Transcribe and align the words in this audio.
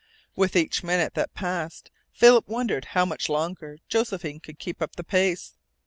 With 0.35 0.55
each 0.55 0.81
minute 0.81 1.13
that 1.13 1.35
passed 1.35 1.91
Philip 2.11 2.47
wondered 2.47 2.85
how 2.85 3.05
much 3.05 3.29
longer 3.29 3.77
Josephine 3.87 4.39
could 4.39 4.57
keep 4.57 4.81
up 4.81 4.95
the 4.95 5.03
pace. 5.03 5.53